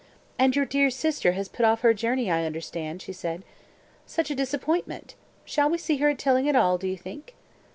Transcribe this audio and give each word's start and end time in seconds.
"And 0.39 0.55
your 0.55 0.65
dear 0.65 0.89
sister 0.89 1.33
has 1.33 1.47
put 1.47 1.63
off 1.63 1.81
her 1.81 1.93
journey, 1.93 2.31
I 2.31 2.45
understand," 2.47 3.03
she 3.03 3.13
said. 3.13 3.43
"Such 4.07 4.31
a 4.31 4.35
disappointment! 4.35 5.13
Shall 5.45 5.69
we 5.69 5.77
see 5.77 5.97
her 5.97 6.09
at 6.09 6.17
Tilling 6.17 6.49
at 6.49 6.55
all, 6.55 6.79
do 6.79 6.87
you 6.87 6.97
think?" 6.97 7.35